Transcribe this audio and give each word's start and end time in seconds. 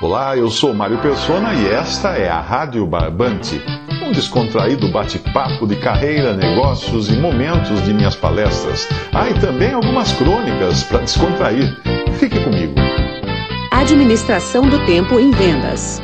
Olá, 0.00 0.36
eu 0.36 0.50
sou 0.50 0.74
Mário 0.74 0.98
Persona 0.98 1.54
e 1.54 1.68
esta 1.68 2.18
é 2.18 2.28
a 2.28 2.40
Rádio 2.40 2.84
Barbante, 2.84 3.62
um 4.02 4.10
descontraído 4.10 4.88
bate-papo 4.90 5.68
de 5.68 5.76
carreira, 5.76 6.34
negócios 6.36 7.08
e 7.08 7.12
momentos 7.12 7.80
de 7.84 7.94
minhas 7.94 8.16
palestras. 8.16 8.88
Ah, 9.12 9.30
e 9.30 9.34
também 9.34 9.72
algumas 9.72 10.12
crônicas 10.14 10.82
para 10.82 10.98
descontrair. 10.98 11.80
Fique 12.18 12.42
comigo. 12.42 12.74
Administração 13.70 14.68
do 14.68 14.84
tempo 14.84 15.20
em 15.20 15.30
vendas. 15.30 16.02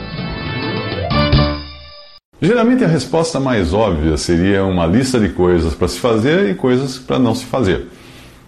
Geralmente 2.41 2.85
a 2.85 2.89
resposta 2.89 3.41
mais 3.41 3.75
óbvia 3.75 4.17
seria 4.17 4.65
uma 4.65 4.87
lista 4.87 5.19
de 5.19 5.31
coisas 5.31 5.75
para 5.75 5.89
se 5.89 5.99
fazer 5.99 6.49
e 6.49 6.55
coisas 6.55 6.97
para 6.97 7.19
não 7.19 7.35
se 7.35 7.45
fazer. 7.45 7.89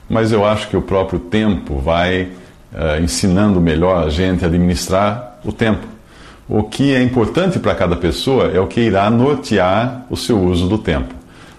Mas 0.08 0.30
eu 0.30 0.46
acho 0.46 0.68
que 0.68 0.76
o 0.76 0.82
próprio 0.82 1.18
tempo 1.18 1.78
vai 1.78 2.30
uh, 2.72 3.02
ensinando 3.02 3.60
melhor 3.60 4.04
a 4.04 4.10
gente 4.10 4.44
a 4.44 4.48
administrar 4.48 5.38
o 5.44 5.52
tempo. 5.52 5.86
O 6.48 6.64
que 6.64 6.94
é 6.94 7.02
importante 7.02 7.58
para 7.58 7.74
cada 7.74 7.96
pessoa 7.96 8.46
é 8.46 8.60
o 8.60 8.66
que 8.66 8.80
irá 8.80 9.08
nortear 9.10 10.06
o 10.10 10.16
seu 10.16 10.40
uso 10.40 10.66
do 10.66 10.76
tempo. 10.76 11.14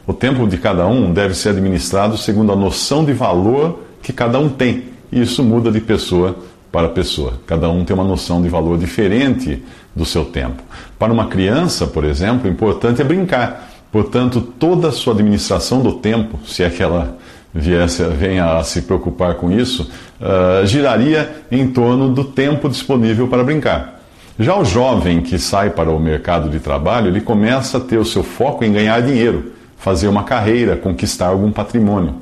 O 0.06 0.14
tempo 0.14 0.46
de 0.46 0.58
cada 0.58 0.86
um 0.86 1.14
deve 1.14 1.34
ser 1.34 1.50
administrado 1.50 2.18
segundo 2.18 2.52
a 2.52 2.56
noção 2.56 3.06
de 3.06 3.14
valor 3.14 3.80
que 4.02 4.12
cada 4.12 4.38
um 4.38 4.50
tem. 4.50 4.84
E 5.12 5.22
isso 5.22 5.42
muda 5.44 5.72
de 5.72 5.80
pessoa 5.80 6.36
para 6.72 6.90
pessoa. 6.90 7.40
Cada 7.48 7.70
um 7.70 7.86
tem 7.86 7.96
uma 7.96 8.04
noção 8.04 8.42
de 8.42 8.50
valor 8.50 8.78
diferente 8.78 9.64
do 9.96 10.04
seu 10.06 10.26
tempo. 10.26 10.62
Para 11.00 11.14
uma 11.14 11.28
criança, 11.28 11.88
por 11.88 12.04
exemplo, 12.04 12.50
o 12.50 12.52
importante 12.52 13.02
é 13.02 13.06
brincar. 13.06 13.70
Portanto, 13.92 14.42
toda 14.42 14.90
a 14.90 14.92
sua 14.92 15.14
administração 15.14 15.82
do 15.82 15.94
tempo, 15.94 16.40
se 16.46 16.64
é 16.64 16.70
que 16.70 16.82
ela 16.82 17.18
viesse, 17.54 18.04
venha 18.04 18.58
a 18.58 18.64
se 18.64 18.82
preocupar 18.82 19.36
com 19.36 19.52
isso, 19.52 19.92
uh, 20.20 20.66
giraria 20.66 21.44
em 21.52 21.68
torno 21.68 22.10
do 22.10 22.24
tempo 22.24 22.68
disponível 22.68 23.28
para 23.28 23.44
brincar. 23.44 24.02
Já 24.40 24.58
o 24.58 24.66
jovem 24.66 25.22
que 25.22 25.38
sai 25.38 25.70
para 25.70 25.92
o 25.92 26.00
mercado 26.00 26.50
de 26.50 26.60
trabalho, 26.60 27.08
ele 27.08 27.22
começa 27.22 27.78
a 27.78 27.82
ter 27.82 27.98
o 27.98 28.06
seu 28.06 28.24
foco 28.24 28.66
em 28.66 28.74
ganhar 28.74 29.00
dinheiro, 29.02 29.52
fazer 29.78 30.08
uma 30.08 30.24
carreira, 30.24 30.76
conquistar 30.76 31.28
algum 31.28 31.52
patrimônio. 31.52 32.16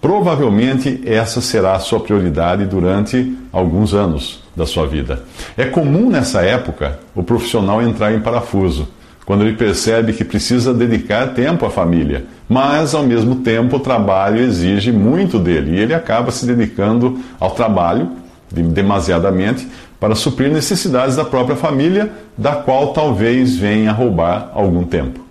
Provavelmente 0.00 1.00
essa 1.06 1.40
será 1.40 1.74
a 1.74 1.78
sua 1.78 2.00
prioridade 2.00 2.66
durante 2.66 3.38
alguns 3.52 3.94
anos 3.94 4.42
da 4.54 4.66
sua 4.66 4.86
vida. 4.86 5.22
É 5.56 5.64
comum 5.64 6.10
nessa 6.10 6.42
época 6.42 6.98
o 7.14 7.22
profissional 7.22 7.80
entrar 7.80 8.12
em 8.12 8.20
parafuso, 8.20 8.88
quando 9.24 9.42
ele 9.42 9.56
percebe 9.56 10.12
que 10.12 10.24
precisa 10.24 10.74
dedicar 10.74 11.28
tempo 11.28 11.64
à 11.64 11.70
família, 11.70 12.24
mas 12.48 12.94
ao 12.94 13.02
mesmo 13.02 13.36
tempo 13.36 13.76
o 13.76 13.80
trabalho 13.80 14.38
exige 14.38 14.92
muito 14.92 15.38
dele 15.38 15.76
e 15.76 15.80
ele 15.80 15.94
acaba 15.94 16.30
se 16.30 16.44
dedicando 16.46 17.18
ao 17.40 17.52
trabalho 17.52 18.10
demasiadamente 18.50 19.66
para 19.98 20.14
suprir 20.14 20.52
necessidades 20.52 21.16
da 21.16 21.24
própria 21.24 21.56
família, 21.56 22.12
da 22.36 22.52
qual 22.52 22.92
talvez 22.92 23.56
venha 23.56 23.90
roubar 23.90 24.50
algum 24.54 24.84
tempo. 24.84 25.24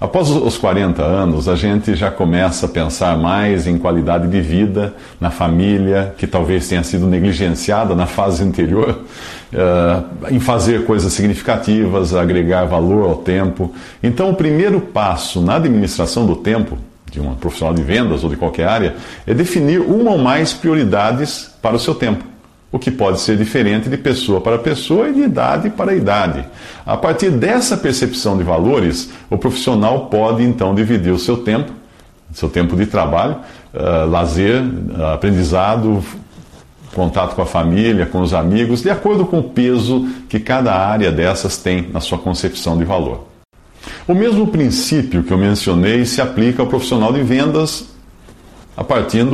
Após 0.00 0.30
os 0.30 0.56
40 0.56 1.02
anos, 1.02 1.46
a 1.46 1.54
gente 1.54 1.94
já 1.94 2.10
começa 2.10 2.64
a 2.64 2.68
pensar 2.68 3.18
mais 3.18 3.66
em 3.66 3.76
qualidade 3.76 4.28
de 4.28 4.40
vida, 4.40 4.94
na 5.20 5.30
família, 5.30 6.14
que 6.16 6.26
talvez 6.26 6.66
tenha 6.68 6.82
sido 6.82 7.06
negligenciada 7.06 7.94
na 7.94 8.06
fase 8.06 8.42
anterior, 8.42 9.00
uh, 9.52 10.32
em 10.32 10.40
fazer 10.40 10.84
coisas 10.84 11.12
significativas, 11.12 12.14
agregar 12.14 12.64
valor 12.64 13.08
ao 13.08 13.16
tempo. 13.16 13.72
Então, 14.02 14.30
o 14.30 14.34
primeiro 14.34 14.80
passo 14.80 15.40
na 15.40 15.56
administração 15.56 16.26
do 16.26 16.36
tempo, 16.36 16.78
de 17.10 17.20
um 17.20 17.34
profissional 17.34 17.74
de 17.74 17.82
vendas 17.82 18.22
ou 18.22 18.30
de 18.30 18.36
qualquer 18.36 18.68
área, 18.68 18.96
é 19.26 19.34
definir 19.34 19.80
uma 19.80 20.12
ou 20.12 20.18
mais 20.18 20.52
prioridades 20.52 21.50
para 21.60 21.76
o 21.76 21.78
seu 21.78 21.94
tempo 21.94 22.30
o 22.72 22.78
que 22.78 22.90
pode 22.90 23.20
ser 23.20 23.36
diferente 23.36 23.88
de 23.88 23.96
pessoa 23.96 24.40
para 24.40 24.58
pessoa 24.58 25.08
e 25.08 25.14
de 25.14 25.22
idade 25.22 25.70
para 25.70 25.94
idade. 25.94 26.44
A 26.86 26.96
partir 26.96 27.30
dessa 27.30 27.76
percepção 27.76 28.36
de 28.36 28.44
valores, 28.44 29.10
o 29.28 29.36
profissional 29.36 30.06
pode 30.06 30.44
então 30.44 30.74
dividir 30.74 31.12
o 31.12 31.18
seu 31.18 31.38
tempo, 31.38 31.72
seu 32.32 32.48
tempo 32.48 32.76
de 32.76 32.86
trabalho, 32.86 33.38
uh, 33.74 34.08
lazer, 34.08 34.62
uh, 34.62 35.06
aprendizado, 35.14 36.02
contato 36.94 37.34
com 37.34 37.42
a 37.42 37.46
família, 37.46 38.06
com 38.06 38.20
os 38.20 38.34
amigos, 38.34 38.82
de 38.82 38.90
acordo 38.90 39.24
com 39.24 39.38
o 39.38 39.42
peso 39.42 40.08
que 40.28 40.40
cada 40.40 40.74
área 40.74 41.10
dessas 41.10 41.56
tem 41.56 41.88
na 41.92 42.00
sua 42.00 42.18
concepção 42.18 42.76
de 42.76 42.84
valor. 42.84 43.26
O 44.06 44.14
mesmo 44.14 44.46
princípio 44.46 45.22
que 45.22 45.32
eu 45.32 45.38
mencionei 45.38 46.04
se 46.04 46.20
aplica 46.20 46.62
ao 46.62 46.68
profissional 46.68 47.12
de 47.12 47.22
vendas 47.22 47.88
a 48.76 48.84
partir 48.84 49.24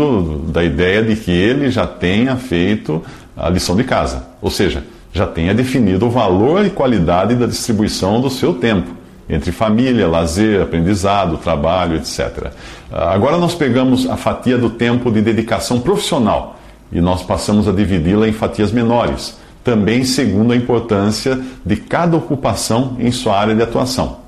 da 0.48 0.64
ideia 0.64 1.02
de 1.02 1.16
que 1.16 1.30
ele 1.30 1.70
já 1.70 1.86
tenha 1.86 2.36
feito 2.36 3.02
a 3.36 3.48
lição 3.48 3.76
de 3.76 3.84
casa, 3.84 4.26
ou 4.40 4.50
seja, 4.50 4.84
já 5.12 5.26
tenha 5.26 5.54
definido 5.54 6.06
o 6.06 6.10
valor 6.10 6.64
e 6.64 6.70
qualidade 6.70 7.34
da 7.34 7.46
distribuição 7.46 8.20
do 8.20 8.28
seu 8.28 8.54
tempo 8.54 8.90
entre 9.28 9.50
família, 9.50 10.06
lazer, 10.06 10.62
aprendizado, 10.62 11.38
trabalho, 11.38 11.96
etc. 11.96 12.52
Agora 12.92 13.36
nós 13.38 13.54
pegamos 13.54 14.08
a 14.08 14.16
fatia 14.16 14.56
do 14.56 14.70
tempo 14.70 15.10
de 15.10 15.20
dedicação 15.20 15.80
profissional 15.80 16.55
e 16.91 17.00
nós 17.00 17.22
passamos 17.22 17.69
a 17.69 17.72
dividi-la 17.72 18.28
em 18.28 18.32
fatias 18.32 18.72
menores, 18.72 19.38
também 19.64 20.04
segundo 20.04 20.52
a 20.52 20.56
importância 20.56 21.41
de 21.64 21.76
cada 21.76 22.16
ocupação 22.16 22.97
em 22.98 23.10
sua 23.10 23.38
área 23.38 23.54
de 23.54 23.62
atuação. 23.62 24.19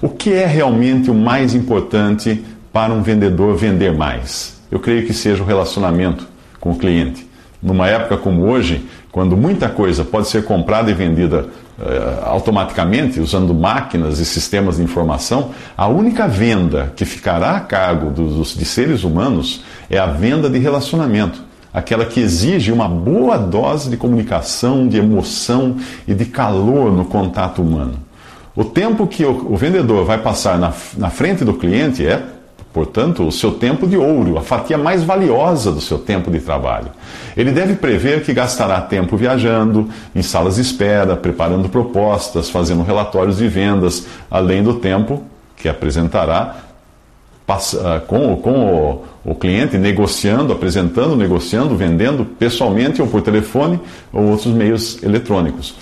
O 0.00 0.08
que 0.08 0.32
é 0.32 0.46
realmente 0.46 1.10
o 1.10 1.14
mais 1.14 1.54
importante 1.54 2.44
para 2.72 2.92
um 2.92 3.02
vendedor 3.02 3.56
vender 3.56 3.94
mais? 3.94 4.60
Eu 4.70 4.80
creio 4.80 5.06
que 5.06 5.14
seja 5.14 5.42
o 5.42 5.46
relacionamento 5.46 6.26
com 6.60 6.72
o 6.72 6.76
cliente 6.76 7.26
numa 7.62 7.88
época 7.88 8.16
como 8.16 8.44
hoje, 8.44 8.86
quando 9.10 9.36
muita 9.36 9.68
coisa 9.68 10.04
pode 10.04 10.28
ser 10.28 10.44
comprada 10.44 10.90
e 10.90 10.94
vendida 10.94 11.46
uh, 11.78 12.24
automaticamente, 12.24 13.18
usando 13.18 13.54
máquinas 13.54 14.18
e 14.18 14.24
sistemas 14.24 14.76
de 14.76 14.82
informação, 14.82 15.50
a 15.76 15.88
única 15.88 16.28
venda 16.28 16.92
que 16.94 17.04
ficará 17.04 17.56
a 17.56 17.60
cargo 17.60 18.10
dos, 18.10 18.56
de 18.56 18.64
seres 18.64 19.04
humanos 19.04 19.64
é 19.90 19.98
a 19.98 20.06
venda 20.06 20.48
de 20.48 20.58
relacionamento. 20.58 21.45
Aquela 21.76 22.06
que 22.06 22.20
exige 22.20 22.72
uma 22.72 22.88
boa 22.88 23.36
dose 23.36 23.90
de 23.90 23.98
comunicação, 23.98 24.88
de 24.88 24.96
emoção 24.96 25.76
e 26.08 26.14
de 26.14 26.24
calor 26.24 26.90
no 26.90 27.04
contato 27.04 27.60
humano. 27.60 27.98
O 28.54 28.64
tempo 28.64 29.06
que 29.06 29.26
o, 29.26 29.52
o 29.52 29.58
vendedor 29.58 30.02
vai 30.06 30.16
passar 30.16 30.58
na, 30.58 30.72
na 30.96 31.10
frente 31.10 31.44
do 31.44 31.52
cliente 31.52 32.06
é 32.06 32.22
Portanto, 32.72 33.26
o 33.26 33.32
seu 33.32 33.52
tempo 33.52 33.86
de 33.86 33.96
ouro, 33.96 34.36
a 34.36 34.42
fatia 34.42 34.76
mais 34.76 35.02
valiosa 35.02 35.72
do 35.72 35.80
seu 35.80 35.96
tempo 35.96 36.30
de 36.30 36.40
trabalho. 36.40 36.88
Ele 37.34 37.50
deve 37.50 37.74
prever 37.74 38.22
que 38.22 38.34
gastará 38.34 38.82
tempo 38.82 39.16
viajando, 39.16 39.88
em 40.14 40.20
salas 40.20 40.56
de 40.56 40.60
espera, 40.60 41.16
preparando 41.16 41.70
propostas, 41.70 42.50
fazendo 42.50 42.82
relatórios 42.82 43.38
de 43.38 43.48
vendas, 43.48 44.06
além 44.30 44.62
do 44.62 44.74
tempo 44.74 45.22
que 45.56 45.70
apresentará 45.70 46.65
ah, 47.48 48.00
com, 48.06 48.36
com 48.36 49.04
o, 49.24 49.30
o, 49.30 49.34
cliente, 49.34 49.78
negociando, 49.78 50.52
apresentando, 50.52 51.14
negociando, 51.14 51.76
vendendo 51.76 52.24
pessoalmente 52.24 53.00
ou 53.00 53.06
por 53.06 53.22
telefone 53.22 53.78
ou 54.12 54.24
outros 54.24 54.52
meios 54.52 55.00
eletrônicos. 55.02 55.76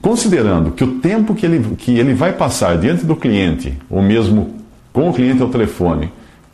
Considerando 0.00 0.70
que 0.70 0.84
o 0.84 1.00
tempo 1.00 1.34
que 1.34 1.44
ele, 1.44 1.76
que 1.76 1.98
ele 1.98 2.14
vai 2.14 2.32
passar 2.32 2.78
diante 2.78 3.04
do 3.04 3.16
cliente, 3.16 3.76
ou 3.90 4.00
mesmo 4.00 4.54
com 4.92 5.10
o 5.10 5.12
cliente 5.12 5.42
ao 5.42 5.48
telefone, 5.48 6.06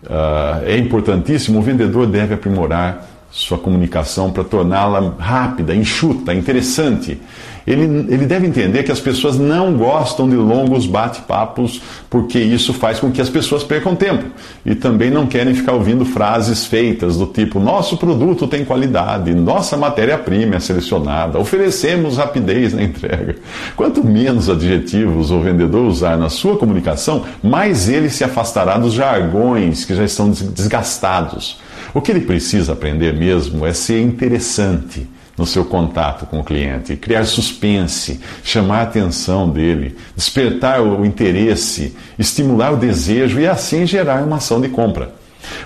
uh, 0.04 0.64
é 0.64 0.76
importantíssimo, 0.78 1.58
o 1.58 1.62
vendedor 1.62 2.06
deve 2.06 2.34
aprimorar 2.34 3.06
sua 3.30 3.58
comunicação 3.58 4.30
para 4.30 4.42
torná-la 4.42 5.14
rápida, 5.18 5.74
enxuta, 5.74 6.32
interessante. 6.34 7.20
Ele, 7.66 8.06
ele 8.08 8.24
deve 8.24 8.46
entender 8.46 8.82
que 8.82 8.90
as 8.90 8.98
pessoas 8.98 9.38
não 9.38 9.76
gostam 9.76 10.26
de 10.26 10.34
longos 10.36 10.86
bate-papos, 10.86 11.82
porque 12.08 12.38
isso 12.38 12.72
faz 12.72 12.98
com 12.98 13.12
que 13.12 13.20
as 13.20 13.28
pessoas 13.28 13.62
percam 13.62 13.94
tempo. 13.94 14.24
E 14.64 14.74
também 14.74 15.10
não 15.10 15.26
querem 15.26 15.54
ficar 15.54 15.72
ouvindo 15.72 16.06
frases 16.06 16.64
feitas 16.64 17.18
do 17.18 17.26
tipo: 17.26 17.60
nosso 17.60 17.98
produto 17.98 18.48
tem 18.48 18.64
qualidade, 18.64 19.34
nossa 19.34 19.76
matéria-prima 19.76 20.56
é 20.56 20.60
selecionada, 20.60 21.38
oferecemos 21.38 22.16
rapidez 22.16 22.72
na 22.72 22.82
entrega. 22.82 23.36
Quanto 23.76 24.02
menos 24.02 24.48
adjetivos 24.48 25.30
o 25.30 25.38
vendedor 25.38 25.86
usar 25.86 26.16
na 26.16 26.30
sua 26.30 26.56
comunicação, 26.56 27.24
mais 27.42 27.86
ele 27.90 28.08
se 28.08 28.24
afastará 28.24 28.78
dos 28.78 28.94
jargões 28.94 29.84
que 29.84 29.94
já 29.94 30.04
estão 30.04 30.30
desgastados. 30.30 31.67
O 31.94 32.00
que 32.00 32.10
ele 32.10 32.20
precisa 32.20 32.72
aprender 32.72 33.14
mesmo 33.14 33.66
é 33.66 33.72
ser 33.72 34.00
interessante 34.00 35.08
no 35.36 35.46
seu 35.46 35.64
contato 35.64 36.26
com 36.26 36.40
o 36.40 36.44
cliente, 36.44 36.96
criar 36.96 37.24
suspense, 37.24 38.20
chamar 38.42 38.80
a 38.80 38.82
atenção 38.82 39.48
dele, 39.48 39.96
despertar 40.16 40.82
o 40.82 41.06
interesse, 41.06 41.96
estimular 42.18 42.72
o 42.72 42.76
desejo 42.76 43.38
e 43.38 43.46
assim 43.46 43.86
gerar 43.86 44.24
uma 44.24 44.36
ação 44.36 44.60
de 44.60 44.68
compra. 44.68 45.14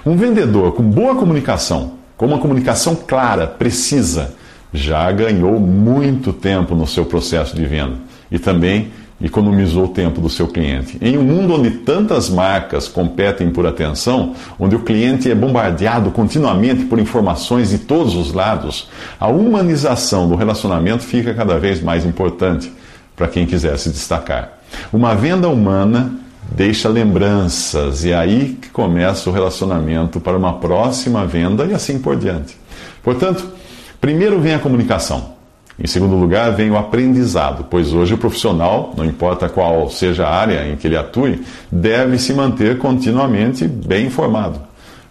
Um 0.05 0.17
vendedor 0.17 0.73
com 0.73 0.83
boa 0.83 1.15
comunicação, 1.15 1.95
com 2.17 2.27
uma 2.27 2.39
comunicação 2.39 2.95
clara, 2.95 3.47
precisa, 3.47 4.35
já 4.73 5.11
ganhou 5.11 5.59
muito 5.59 6.33
tempo 6.33 6.75
no 6.75 6.87
seu 6.87 7.07
processo 7.07 7.57
de 7.57 7.65
venda 7.65 7.97
e 8.31 8.39
também 8.39 8.91
economizou 9.23 9.85
o 9.85 9.89
tempo 9.89 10.21
do 10.21 10.29
seu 10.29 10.49
cliente. 10.49 10.99
Em 11.01 11.17
um 11.17 11.23
mundo 11.23 11.55
onde 11.55 11.71
tantas 11.71 12.29
marcas 12.29 12.89
competem 12.89 13.51
por 13.51 13.67
atenção, 13.67 14.35
onde 14.59 14.75
o 14.75 14.81
cliente 14.81 15.31
é 15.31 15.35
bombardeado 15.35 16.11
continuamente 16.11 16.85
por 16.85 16.99
informações 16.99 17.71
de 17.71 17.79
todos 17.79 18.17
os 18.17 18.33
lados, 18.33 18.89
a 19.21 19.29
humanização 19.29 20.29
do 20.29 20.35
relacionamento 20.35 21.05
fica 21.05 21.33
cada 21.33 21.59
vez 21.59 21.81
mais 21.81 22.05
importante 22.05 22.73
para 23.15 23.29
quem 23.29 23.47
quiser 23.47 23.79
se 23.79 23.91
destacar. 23.91 24.59
Uma 24.93 25.15
venda 25.15 25.49
humana 25.49 26.13
deixa 26.51 26.89
lembranças 26.89 28.05
e 28.05 28.11
é 28.11 28.17
aí 28.17 28.59
que 28.61 28.69
começa 28.71 29.31
o 29.31 29.33
relacionamento 29.33 30.21
para 30.21 30.37
uma 30.37 30.55
próxima 30.55 31.25
venda 31.25 31.65
e 31.65 31.73
assim 31.73 31.99
por 31.99 32.17
diante. 32.17 32.57
Portanto, 33.03 33.47
primeiro 34.01 34.41
vem 34.41 34.55
a 34.55 34.59
comunicação. 34.59 35.42
Em 35.83 35.87
segundo 35.89 36.15
lugar, 36.15 36.53
vem 36.53 36.71
o 36.71 36.77
aprendizado, 36.77 37.67
pois 37.69 37.93
hoje 37.93 38.15
o 38.15 38.19
profissional, 38.19 38.95
não 38.97 39.05
importa 39.05 39.49
qual 39.49 39.91
seja 39.91 40.25
a 40.25 40.33
área 40.33 40.69
em 40.69 40.77
que 40.77 40.87
ele 40.87 40.97
atue, 40.97 41.43
deve 41.73 42.19
se 42.19 42.33
manter 42.33 42.79
continuamente 42.79 43.67
bem 43.67 44.07
informado. 44.07 44.61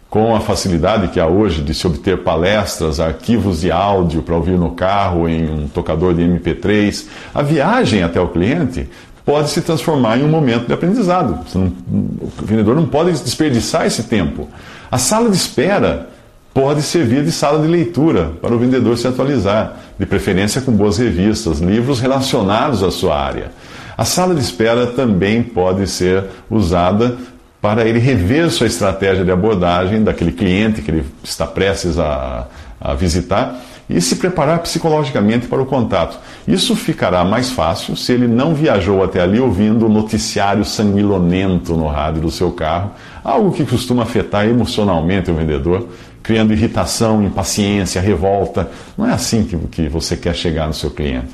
Com 0.09 0.33
a 0.33 0.39
facilidade 0.39 1.09
que 1.09 1.19
há 1.19 1.27
hoje 1.27 1.61
de 1.61 1.73
se 1.73 1.85
obter 1.85 2.19
palestras, 2.19 3.01
arquivos 3.01 3.61
de 3.61 3.71
áudio 3.71 4.21
para 4.21 4.35
ouvir 4.35 4.57
no 4.57 4.71
carro, 4.71 5.27
em 5.27 5.43
um 5.49 5.67
tocador 5.67 6.13
de 6.13 6.21
MP3, 6.21 7.05
a 7.35 7.41
viagem 7.41 8.01
até 8.01 8.21
o 8.21 8.29
cliente 8.29 8.87
pode 9.25 9.49
se 9.49 9.61
transformar 9.61 10.19
em 10.19 10.23
um 10.23 10.29
momento 10.29 10.67
de 10.67 10.73
aprendizado. 10.73 11.37
O 11.53 12.45
vendedor 12.45 12.77
não 12.77 12.85
pode 12.85 13.11
desperdiçar 13.11 13.85
esse 13.85 14.03
tempo. 14.03 14.47
A 14.89 14.97
sala 14.97 15.29
de 15.29 15.35
espera 15.35 16.07
pode 16.53 16.81
servir 16.81 17.23
de 17.23 17.31
sala 17.31 17.61
de 17.61 17.67
leitura 17.67 18.33
para 18.41 18.53
o 18.53 18.59
vendedor 18.59 18.97
se 18.97 19.07
atualizar, 19.07 19.77
de 20.01 20.07
preferência 20.07 20.61
com 20.61 20.71
boas 20.71 20.97
revistas, 20.97 21.59
livros 21.59 21.99
relacionados 21.99 22.81
à 22.81 22.89
sua 22.89 23.15
área. 23.15 23.51
A 23.95 24.03
sala 24.03 24.33
de 24.33 24.41
espera 24.41 24.87
também 24.87 25.43
pode 25.43 25.85
ser 25.85 26.23
usada 26.49 27.15
para 27.61 27.85
ele 27.85 27.99
rever 27.99 28.49
sua 28.49 28.65
estratégia 28.65 29.23
de 29.23 29.29
abordagem 29.29 30.03
daquele 30.03 30.31
cliente 30.31 30.81
que 30.81 30.89
ele 30.89 31.05
está 31.23 31.45
prestes 31.45 31.99
a, 31.99 32.47
a 32.81 32.95
visitar 32.95 33.61
e 33.87 34.01
se 34.01 34.15
preparar 34.15 34.57
psicologicamente 34.63 35.45
para 35.45 35.61
o 35.61 35.67
contato. 35.67 36.17
Isso 36.47 36.75
ficará 36.75 37.23
mais 37.23 37.51
fácil 37.51 37.95
se 37.95 38.11
ele 38.11 38.27
não 38.27 38.55
viajou 38.55 39.03
até 39.03 39.21
ali 39.21 39.39
ouvindo 39.39 39.85
o 39.85 39.89
noticiário 39.89 40.65
sanguinolento 40.65 41.75
no 41.75 41.87
rádio 41.87 42.21
do 42.21 42.31
seu 42.31 42.51
carro, 42.51 42.89
algo 43.23 43.51
que 43.51 43.63
costuma 43.65 44.01
afetar 44.01 44.47
emocionalmente 44.47 45.29
o 45.29 45.35
vendedor 45.35 45.87
criando 46.23 46.53
irritação, 46.53 47.23
impaciência, 47.23 48.01
revolta. 48.01 48.69
Não 48.97 49.07
é 49.07 49.13
assim 49.13 49.43
que, 49.43 49.57
que 49.67 49.89
você 49.89 50.15
quer 50.15 50.35
chegar 50.35 50.67
no 50.67 50.73
seu 50.73 50.91
cliente. 50.91 51.29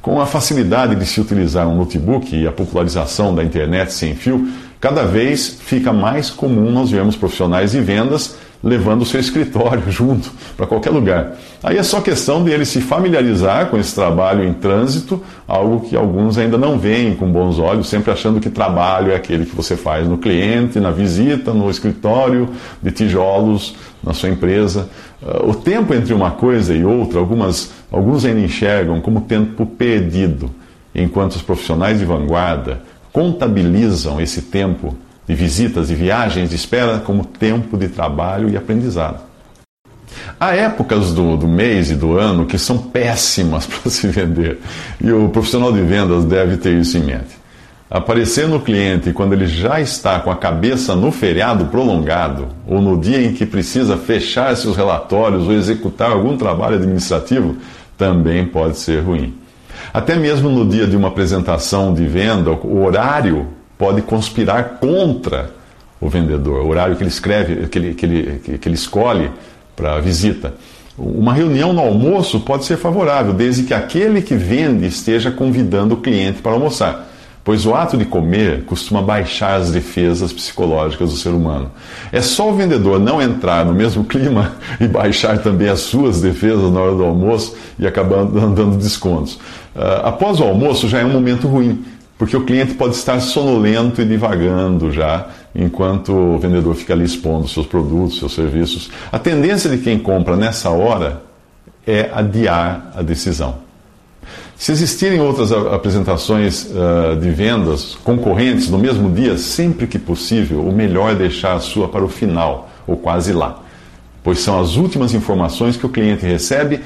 Com 0.00 0.20
a 0.20 0.26
facilidade 0.26 0.96
de 0.96 1.06
se 1.06 1.20
utilizar 1.20 1.68
um 1.68 1.76
notebook 1.76 2.34
e 2.34 2.46
a 2.46 2.52
popularização 2.52 3.34
da 3.34 3.44
internet 3.44 3.92
sem 3.92 4.14
fio, 4.14 4.48
cada 4.80 5.04
vez 5.04 5.58
fica 5.60 5.92
mais 5.92 6.28
comum 6.28 6.72
nós 6.72 6.90
vermos 6.90 7.14
profissionais 7.14 7.70
de 7.70 7.80
vendas 7.80 8.34
levando 8.62 9.02
o 9.02 9.06
seu 9.06 9.18
escritório 9.18 9.82
junto 9.90 10.30
para 10.56 10.66
qualquer 10.66 10.90
lugar. 10.90 11.32
Aí 11.62 11.76
é 11.76 11.82
só 11.82 12.00
questão 12.00 12.44
de 12.44 12.50
ele 12.50 12.64
se 12.64 12.80
familiarizar 12.80 13.66
com 13.66 13.78
esse 13.78 13.94
trabalho 13.94 14.44
em 14.44 14.52
trânsito, 14.52 15.22
algo 15.46 15.80
que 15.80 15.96
alguns 15.96 16.38
ainda 16.38 16.56
não 16.56 16.78
veem 16.78 17.14
com 17.14 17.30
bons 17.30 17.58
olhos, 17.58 17.88
sempre 17.88 18.10
achando 18.12 18.40
que 18.40 18.50
trabalho 18.50 19.12
é 19.12 19.16
aquele 19.16 19.46
que 19.46 19.54
você 19.54 19.76
faz 19.76 20.06
no 20.06 20.18
cliente, 20.18 20.78
na 20.78 20.90
visita, 20.90 21.52
no 21.52 21.70
escritório, 21.70 22.48
de 22.82 22.90
tijolos, 22.90 23.74
na 24.02 24.12
sua 24.12 24.28
empresa. 24.28 24.88
Ah, 25.24 25.44
o 25.44 25.54
tempo 25.54 25.94
entre 25.94 26.14
uma 26.14 26.30
coisa 26.30 26.74
e 26.74 26.84
outra, 26.84 27.18
algumas, 27.18 27.72
alguns 27.90 28.24
ainda 28.24 28.40
enxergam 28.40 29.00
como 29.00 29.22
tempo 29.22 29.66
perdido, 29.66 30.50
enquanto 30.94 31.32
os 31.32 31.42
profissionais 31.42 31.98
de 31.98 32.04
vanguarda 32.04 32.80
contabilizam 33.12 34.20
esse 34.20 34.42
tempo 34.42 34.96
de 35.26 35.34
visitas 35.34 35.90
e 35.90 35.94
viagens 35.94 36.50
de 36.50 36.56
espera 36.56 36.98
como 36.98 37.24
tempo 37.24 37.76
de 37.76 37.88
trabalho 37.88 38.48
e 38.48 38.56
aprendizado. 38.56 39.20
Há 40.38 40.54
épocas 40.54 41.12
do, 41.12 41.36
do 41.36 41.46
mês 41.46 41.90
e 41.90 41.94
do 41.94 42.18
ano 42.18 42.46
que 42.46 42.58
são 42.58 42.78
péssimas 42.78 43.64
para 43.66 43.90
se 43.90 44.08
vender 44.08 44.58
e 45.00 45.10
o 45.10 45.28
profissional 45.28 45.72
de 45.72 45.82
vendas 45.82 46.24
deve 46.24 46.56
ter 46.56 46.78
isso 46.78 46.98
em 46.98 47.02
mente. 47.02 47.42
Aparecer 47.90 48.48
no 48.48 48.58
cliente 48.58 49.12
quando 49.12 49.34
ele 49.34 49.46
já 49.46 49.78
está 49.78 50.18
com 50.18 50.30
a 50.30 50.36
cabeça 50.36 50.96
no 50.96 51.12
feriado 51.12 51.66
prolongado 51.66 52.48
ou 52.66 52.80
no 52.80 52.98
dia 52.98 53.22
em 53.22 53.34
que 53.34 53.44
precisa 53.44 53.98
fechar 53.98 54.56
seus 54.56 54.76
relatórios 54.76 55.46
ou 55.46 55.52
executar 55.52 56.10
algum 56.10 56.36
trabalho 56.36 56.76
administrativo 56.76 57.56
também 57.98 58.46
pode 58.46 58.78
ser 58.78 59.00
ruim. 59.00 59.34
Até 59.92 60.16
mesmo 60.16 60.48
no 60.48 60.66
dia 60.66 60.86
de 60.86 60.96
uma 60.96 61.08
apresentação 61.08 61.92
de 61.92 62.06
venda, 62.06 62.50
o 62.50 62.82
horário 62.82 63.48
pode 63.82 64.00
conspirar 64.02 64.78
contra 64.78 65.50
o 66.00 66.08
vendedor, 66.08 66.64
o 66.64 66.68
horário 66.68 66.94
que 66.94 67.02
ele 67.02 67.10
escreve, 67.10 67.66
que 67.66 67.76
ele, 67.76 67.94
que 67.94 68.06
ele, 68.06 68.58
que 68.58 68.68
ele 68.68 68.76
escolhe 68.76 69.28
para 69.74 69.96
a 69.96 70.00
visita. 70.00 70.54
Uma 70.96 71.32
reunião 71.32 71.72
no 71.72 71.80
almoço 71.80 72.38
pode 72.38 72.64
ser 72.64 72.76
favorável, 72.76 73.32
desde 73.32 73.64
que 73.64 73.74
aquele 73.74 74.22
que 74.22 74.36
vende 74.36 74.86
esteja 74.86 75.32
convidando 75.32 75.94
o 75.94 75.96
cliente 75.96 76.40
para 76.40 76.52
almoçar, 76.52 77.08
pois 77.42 77.66
o 77.66 77.74
ato 77.74 77.96
de 77.96 78.04
comer 78.04 78.62
costuma 78.66 79.02
baixar 79.02 79.56
as 79.56 79.72
defesas 79.72 80.32
psicológicas 80.32 81.10
do 81.10 81.16
ser 81.16 81.30
humano. 81.30 81.68
É 82.12 82.20
só 82.20 82.50
o 82.50 82.54
vendedor 82.54 83.00
não 83.00 83.20
entrar 83.20 83.64
no 83.66 83.74
mesmo 83.74 84.04
clima 84.04 84.52
e 84.80 84.86
baixar 84.86 85.38
também 85.38 85.68
as 85.68 85.80
suas 85.80 86.20
defesas 86.20 86.70
na 86.70 86.80
hora 86.80 86.94
do 86.94 87.02
almoço 87.02 87.56
e 87.80 87.84
acabar 87.84 88.24
dando 88.26 88.76
descontos. 88.76 89.34
Uh, 89.74 90.04
após 90.04 90.38
o 90.38 90.44
almoço 90.44 90.86
já 90.86 91.00
é 91.00 91.04
um 91.04 91.10
momento 91.10 91.48
ruim, 91.48 91.82
porque 92.22 92.36
o 92.36 92.44
cliente 92.44 92.74
pode 92.74 92.94
estar 92.94 93.18
sonolento 93.18 94.00
e 94.00 94.04
divagando 94.04 94.92
já, 94.92 95.26
enquanto 95.52 96.12
o 96.12 96.38
vendedor 96.38 96.76
fica 96.76 96.92
ali 96.92 97.04
expondo 97.04 97.48
seus 97.48 97.66
produtos, 97.66 98.20
seus 98.20 98.32
serviços. 98.32 98.92
A 99.10 99.18
tendência 99.18 99.68
de 99.68 99.78
quem 99.78 99.98
compra 99.98 100.36
nessa 100.36 100.70
hora 100.70 101.20
é 101.84 102.08
adiar 102.14 102.92
a 102.94 103.02
decisão. 103.02 103.56
Se 104.56 104.70
existirem 104.70 105.20
outras 105.20 105.50
apresentações 105.50 106.66
uh, 106.66 107.16
de 107.16 107.28
vendas 107.28 107.96
concorrentes 108.04 108.70
no 108.70 108.78
mesmo 108.78 109.10
dia, 109.10 109.36
sempre 109.36 109.88
que 109.88 109.98
possível, 109.98 110.60
o 110.64 110.72
melhor 110.72 111.10
é 111.10 111.14
deixar 111.16 111.54
a 111.54 111.58
sua 111.58 111.88
para 111.88 112.04
o 112.04 112.08
final, 112.08 112.70
ou 112.86 112.96
quase 112.96 113.32
lá, 113.32 113.64
pois 114.22 114.38
são 114.38 114.60
as 114.60 114.76
últimas 114.76 115.12
informações 115.12 115.76
que 115.76 115.84
o 115.84 115.88
cliente 115.88 116.24
recebe, 116.24 116.82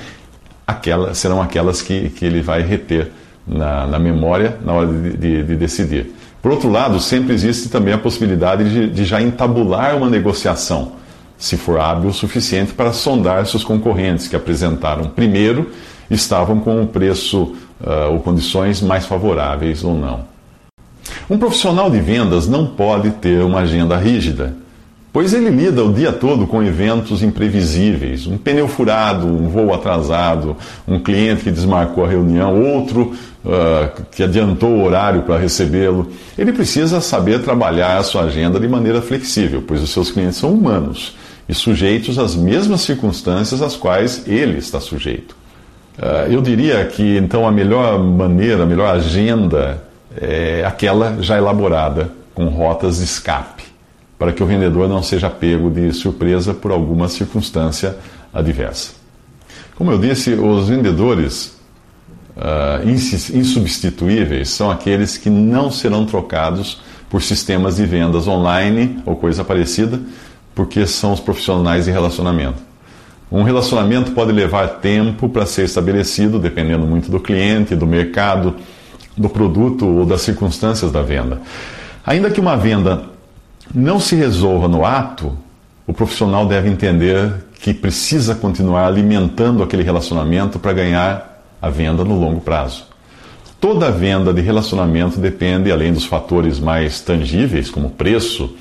aquelas, 0.66 1.18
serão 1.18 1.42
aquelas 1.42 1.82
que, 1.82 2.08
que 2.08 2.24
ele 2.24 2.40
vai 2.40 2.62
reter 2.62 3.12
na, 3.46 3.86
na 3.86 3.98
memória 3.98 4.58
na 4.64 4.72
hora 4.72 4.86
de, 4.86 5.16
de, 5.16 5.42
de, 5.44 5.56
decidir. 5.56 6.12
Por 6.42 6.52
outro 6.52 6.70
lado, 6.70 6.98
sempre 7.00 7.34
existe 7.34 7.68
também 7.68 7.94
a 7.94 7.98
possibilidade 7.98 8.68
de, 8.68 8.90
de 8.90 9.04
já 9.04 9.20
entabular 9.20 9.96
uma 9.96 10.08
negociação, 10.08 10.92
se 11.38 11.56
for 11.56 11.78
hábil 11.78 12.10
o 12.10 12.12
suficiente 12.12 12.72
para 12.72 12.92
sondar 12.92 13.46
se 13.46 13.56
os 13.56 13.64
concorrentes 13.64 14.28
que 14.28 14.36
apresentaram 14.36 15.06
primeiro 15.06 15.70
estavam 16.10 16.60
com 16.60 16.80
um 16.80 16.86
preço 16.86 17.54
uh, 17.80 18.12
ou 18.12 18.20
condições 18.20 18.80
mais 18.80 19.06
favoráveis 19.06 19.82
ou 19.84 19.94
não. 19.94 20.24
Um 21.28 21.38
profissional 21.38 21.90
de 21.90 22.00
vendas 22.00 22.46
não 22.46 22.66
pode 22.66 23.10
ter 23.10 23.42
uma 23.42 23.60
agenda 23.60 23.96
rígida, 23.96 24.54
pois 25.12 25.32
ele 25.32 25.50
lida 25.50 25.82
o 25.82 25.92
dia 25.92 26.12
todo 26.12 26.46
com 26.46 26.62
eventos 26.62 27.22
imprevisíveis, 27.22 28.26
um 28.26 28.36
pneu 28.36 28.68
furado, 28.68 29.26
um 29.26 29.48
voo 29.48 29.72
atrasado, 29.72 30.56
um 30.86 30.98
cliente 30.98 31.42
que 31.42 31.50
desmarcou 31.50 32.04
a 32.04 32.08
reunião, 32.08 32.62
outro 32.62 33.12
uh, 33.46 34.04
que 34.10 34.22
adiantou 34.22 34.70
o 34.70 34.84
horário 34.84 35.22
para 35.22 35.38
recebê-lo. 35.38 36.10
Ele 36.36 36.52
precisa 36.52 37.00
saber 37.00 37.42
trabalhar 37.42 37.98
a 37.98 38.02
sua 38.02 38.22
agenda 38.22 38.58
de 38.58 38.68
maneira 38.68 39.00
flexível, 39.00 39.62
pois 39.66 39.82
os 39.82 39.90
seus 39.90 40.10
clientes 40.10 40.36
são 40.36 40.52
humanos 40.52 41.16
e 41.48 41.54
sujeitos 41.54 42.18
às 42.18 42.34
mesmas 42.34 42.80
circunstâncias 42.80 43.62
às 43.62 43.76
quais 43.76 44.26
ele 44.26 44.58
está 44.58 44.80
sujeito. 44.80 45.36
Uh, 45.98 46.30
eu 46.30 46.42
diria 46.42 46.84
que 46.84 47.16
então 47.16 47.46
a 47.46 47.52
melhor 47.52 47.98
maneira, 47.98 48.64
a 48.64 48.66
melhor 48.66 48.94
agenda 48.94 49.82
é 50.20 50.64
aquela 50.66 51.22
já 51.22 51.38
elaborada 51.38 52.10
com 52.34 52.48
rotas 52.48 52.98
de 52.98 53.04
escape, 53.04 53.64
para 54.18 54.32
que 54.32 54.42
o 54.42 54.46
vendedor 54.46 54.88
não 54.88 55.02
seja 55.02 55.30
pego 55.30 55.70
de 55.70 55.92
surpresa 55.92 56.52
por 56.52 56.70
alguma 56.70 57.08
circunstância 57.08 57.96
adversa. 58.32 58.92
Como 59.76 59.90
eu 59.90 59.98
disse, 59.98 60.32
os 60.34 60.68
vendedores 60.68 61.55
uh, 62.36 62.88
insubstituíveis 62.88 64.50
são 64.50 64.70
aqueles 64.70 65.16
que 65.16 65.30
não 65.30 65.70
serão 65.70 66.04
trocados 66.04 66.80
por 67.08 67.22
sistemas 67.22 67.76
de 67.76 67.86
vendas 67.86 68.28
online 68.28 69.00
ou 69.06 69.16
coisa 69.16 69.44
parecida, 69.44 70.00
porque 70.54 70.86
são 70.86 71.12
os 71.12 71.20
profissionais 71.20 71.84
de 71.86 71.90
relacionamento. 71.90 72.62
Um 73.30 73.42
relacionamento 73.42 74.12
pode 74.12 74.32
levar 74.32 74.80
tempo 74.80 75.28
para 75.28 75.46
ser 75.46 75.64
estabelecido, 75.64 76.38
dependendo 76.38 76.86
muito 76.86 77.10
do 77.10 77.18
cliente, 77.18 77.74
do 77.74 77.86
mercado, 77.86 78.54
do 79.16 79.28
produto 79.28 79.86
ou 79.86 80.06
das 80.06 80.20
circunstâncias 80.20 80.92
da 80.92 81.02
venda. 81.02 81.40
Ainda 82.04 82.30
que 82.30 82.40
uma 82.40 82.56
venda 82.56 83.04
não 83.74 83.98
se 83.98 84.14
resolva 84.14 84.68
no 84.68 84.84
ato, 84.84 85.36
o 85.86 85.92
profissional 85.92 86.46
deve 86.46 86.68
entender 86.68 87.32
que 87.60 87.74
precisa 87.74 88.34
continuar 88.34 88.86
alimentando 88.86 89.62
aquele 89.62 89.82
relacionamento 89.82 90.58
para 90.58 90.72
ganhar 90.72 91.35
a 91.66 91.70
venda 91.70 92.04
no 92.04 92.18
longo 92.18 92.40
prazo. 92.40 92.84
Toda 93.60 93.90
venda 93.90 94.32
de 94.32 94.40
relacionamento 94.40 95.18
depende, 95.18 95.72
além 95.72 95.92
dos 95.92 96.04
fatores 96.04 96.60
mais 96.60 97.00
tangíveis, 97.00 97.70
como 97.70 97.90
preço, 97.90 98.54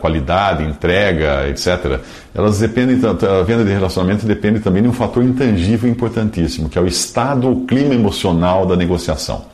qualidade, 0.00 0.64
entrega, 0.64 1.48
etc. 1.48 2.00
Elas 2.34 2.58
dependem, 2.58 2.98
a 3.06 3.42
venda 3.42 3.64
de 3.64 3.70
relacionamento 3.70 4.26
depende 4.26 4.60
também 4.60 4.82
de 4.82 4.88
um 4.88 4.92
fator 4.92 5.22
intangível 5.22 5.88
importantíssimo, 5.88 6.68
que 6.68 6.78
é 6.78 6.80
o 6.80 6.86
estado 6.86 7.48
ou 7.48 7.64
clima 7.64 7.94
emocional 7.94 8.66
da 8.66 8.76
negociação. 8.76 9.44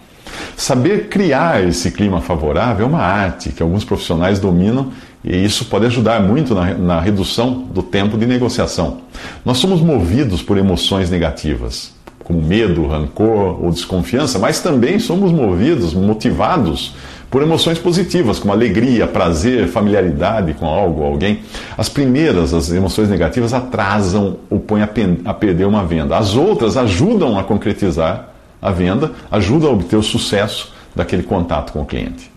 Saber 0.57 1.09
criar 1.09 1.67
esse 1.67 1.91
clima 1.91 2.21
favorável 2.21 2.85
é 2.85 2.89
uma 2.89 3.01
arte 3.01 3.51
que 3.51 3.63
alguns 3.63 3.85
profissionais 3.85 4.39
dominam 4.39 4.93
e 5.25 5.45
isso 5.45 5.65
pode 5.67 5.87
ajudar 5.87 6.23
muito 6.23 6.55
na, 6.55 6.75
na, 6.75 7.01
redução 7.01 7.67
do 7.73 7.83
tempo 7.83 8.17
de 8.17 8.27
negociação. 8.27 8.99
Nós 9.45 9.59
somos 9.59 9.81
movidos 9.81 10.43
por 10.43 10.57
emoções 10.57 11.11
negativas, 11.11 11.93
como 12.29 12.43
medo, 12.43 12.87
rancor 12.87 13.65
ou 13.65 13.71
desconfiança, 13.71 14.39
mas 14.39 14.61
também 14.61 14.99
somos 14.99 15.33
movidos, 15.33 15.95
motivados 15.95 16.95
por 17.31 17.43
emoções 17.43 17.79
positivas, 17.79 18.39
como 18.39 18.53
alegria, 18.53 19.07
prazer, 19.07 19.67
familiaridade 19.69 20.53
com 20.53 20.67
algo, 20.67 21.03
alguém. 21.03 21.41
As 21.77 21.89
primeiras, 21.89 22.53
as 22.53 22.71
emoções 22.71 23.09
negativas, 23.09 23.55
atrasam 23.55 24.37
ou 24.51 24.61
põem 24.61 24.83
a 24.83 25.35
perder 25.35 25.65
uma 25.65 25.85
venda. 25.85 26.19
As 26.19 26.37
outras 26.37 26.77
ajudam 26.77 27.39
a 27.39 27.45
concretizar 27.45 28.29
a 28.61 28.71
venda, 28.71 29.13
ajudam 29.31 29.71
a 29.71 29.73
obter 29.73 29.97
o 29.97 30.03
sucesso 30.03 30.75
daquele 30.95 31.23
contato 31.23 31.73
com 31.73 31.81
o 31.81 31.87
cliente. 31.87 32.31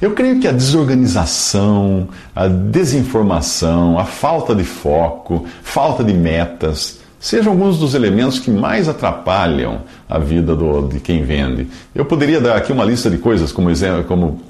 Eu 0.00 0.12
creio 0.12 0.40
que 0.40 0.48
a 0.48 0.52
desorganização, 0.52 2.08
a 2.34 2.46
desinformação, 2.48 3.98
a 3.98 4.04
falta 4.04 4.54
de 4.54 4.64
foco, 4.64 5.46
falta 5.62 6.04
de 6.04 6.12
metas, 6.12 7.00
sejam 7.26 7.52
alguns 7.52 7.76
dos 7.76 7.94
elementos 7.94 8.38
que 8.38 8.52
mais 8.52 8.88
atrapalham 8.88 9.80
a 10.08 10.16
vida 10.16 10.54
do, 10.54 10.86
de 10.86 11.00
quem 11.00 11.24
vende. 11.24 11.66
Eu 11.92 12.04
poderia 12.04 12.40
dar 12.40 12.56
aqui 12.56 12.70
uma 12.70 12.84
lista 12.84 13.10
de 13.10 13.18
coisas, 13.18 13.50
como, 13.50 13.68
como 14.06 14.40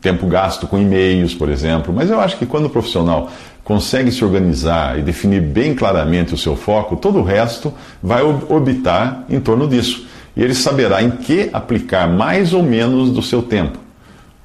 tempo 0.00 0.26
gasto 0.26 0.66
com 0.66 0.78
e-mails, 0.78 1.34
por 1.34 1.50
exemplo, 1.50 1.92
mas 1.94 2.08
eu 2.08 2.18
acho 2.18 2.38
que 2.38 2.46
quando 2.46 2.64
o 2.64 2.70
profissional 2.70 3.30
consegue 3.62 4.10
se 4.10 4.24
organizar 4.24 4.98
e 4.98 5.02
definir 5.02 5.42
bem 5.42 5.74
claramente 5.74 6.32
o 6.32 6.38
seu 6.38 6.56
foco, 6.56 6.96
todo 6.96 7.18
o 7.18 7.22
resto 7.22 7.74
vai 8.02 8.22
orbitar 8.22 9.24
em 9.28 9.38
torno 9.38 9.68
disso. 9.68 10.06
E 10.34 10.42
ele 10.42 10.54
saberá 10.54 11.02
em 11.02 11.10
que 11.10 11.50
aplicar 11.52 12.08
mais 12.08 12.54
ou 12.54 12.62
menos 12.62 13.10
do 13.10 13.20
seu 13.20 13.42
tempo. 13.42 13.78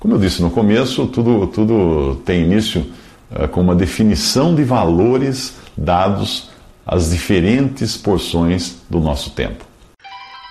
Como 0.01 0.15
eu 0.15 0.19
disse 0.19 0.41
no 0.41 0.49
começo, 0.49 1.07
tudo, 1.07 1.47
tudo 1.47 2.21
tem 2.25 2.41
início 2.41 2.85
uh, 3.31 3.47
com 3.47 3.61
uma 3.61 3.73
definição 3.73 4.53
de 4.53 4.65
valores 4.65 5.55
dados 5.77 6.51
as 6.85 7.11
diferentes 7.11 7.97
porções 7.97 8.81
do 8.89 8.99
nosso 8.99 9.29
tempo. 9.31 9.65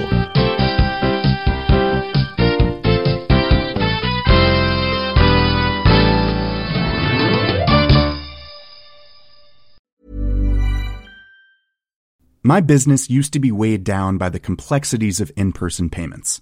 My 12.44 12.60
business 12.60 13.08
used 13.10 13.34
to 13.34 13.40
be 13.40 13.52
weighed 13.52 13.84
down 13.84 14.18
by 14.18 14.30
the 14.30 14.40
complexities 14.40 15.22
of 15.22 15.32
in 15.38 15.52
person 15.52 15.90
payments. 15.90 16.42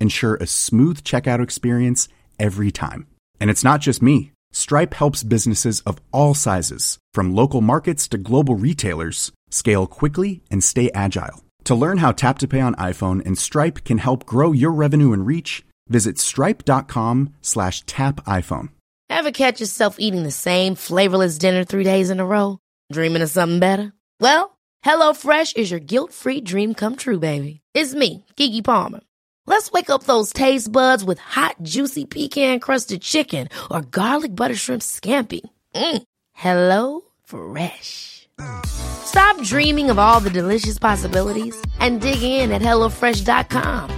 ensure 0.00 0.36
a 0.36 0.46
smooth 0.46 1.02
checkout 1.02 1.42
experience 1.42 2.08
every 2.38 2.70
time. 2.70 3.06
And 3.40 3.50
it's 3.50 3.64
not 3.64 3.80
just 3.80 4.02
me. 4.02 4.32
Stripe 4.52 4.94
helps 4.94 5.22
businesses 5.22 5.80
of 5.80 5.98
all 6.12 6.34
sizes, 6.34 6.98
from 7.12 7.34
local 7.34 7.60
markets 7.60 8.08
to 8.08 8.18
global 8.18 8.54
retailers, 8.54 9.32
scale 9.50 9.86
quickly 9.86 10.42
and 10.50 10.64
stay 10.64 10.90
agile. 10.92 11.44
To 11.64 11.74
learn 11.74 11.98
how 11.98 12.12
Tap 12.12 12.38
to 12.38 12.48
Pay 12.48 12.60
on 12.60 12.74
iPhone 12.76 13.24
and 13.26 13.36
Stripe 13.36 13.84
can 13.84 13.98
help 13.98 14.24
grow 14.24 14.52
your 14.52 14.70
revenue 14.70 15.12
and 15.12 15.26
reach, 15.26 15.64
visit 15.88 16.16
stripe.com 16.18 17.34
slash 17.42 17.82
tap 17.86 18.24
iPhone. 18.24 18.68
Ever 19.10 19.30
catch 19.30 19.60
yourself 19.60 19.96
eating 19.98 20.22
the 20.22 20.30
same 20.30 20.74
flavorless 20.74 21.38
dinner 21.38 21.64
three 21.64 21.84
days 21.84 22.10
in 22.10 22.20
a 22.20 22.26
row? 22.26 22.58
Dreaming 22.92 23.22
of 23.22 23.30
something 23.30 23.58
better? 23.58 23.92
Well, 24.20 24.56
HelloFresh 24.84 25.56
is 25.56 25.70
your 25.70 25.80
guilt-free 25.80 26.42
dream 26.42 26.74
come 26.74 26.96
true, 26.96 27.18
baby. 27.18 27.60
It's 27.74 27.94
me, 27.94 28.24
Kiki 28.36 28.62
Palmer. 28.62 29.00
Let's 29.46 29.70
wake 29.70 29.90
up 29.90 30.04
those 30.04 30.32
taste 30.32 30.70
buds 30.70 31.04
with 31.04 31.18
hot, 31.18 31.56
juicy 31.62 32.04
pecan 32.04 32.60
crusted 32.60 33.00
chicken 33.00 33.48
or 33.70 33.80
garlic 33.80 34.34
butter 34.34 34.56
shrimp 34.56 34.82
scampi. 34.82 35.40
Mm. 35.74 36.02
Hello 36.32 37.02
Fresh. 37.24 38.28
Stop 38.66 39.40
dreaming 39.42 39.88
of 39.88 39.98
all 39.98 40.20
the 40.20 40.30
delicious 40.30 40.78
possibilities 40.78 41.56
and 41.80 42.00
dig 42.00 42.22
in 42.22 42.52
at 42.52 42.60
HelloFresh.com. 42.60 43.90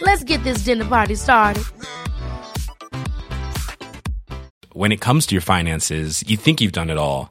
Let's 0.00 0.24
get 0.24 0.42
this 0.42 0.64
dinner 0.64 0.84
party 0.84 1.14
started. 1.14 1.64
When 4.72 4.92
it 4.92 5.00
comes 5.00 5.26
to 5.26 5.34
your 5.34 5.42
finances, 5.42 6.22
you 6.26 6.36
think 6.36 6.60
you've 6.60 6.72
done 6.72 6.88
it 6.88 6.98
all. 6.98 7.30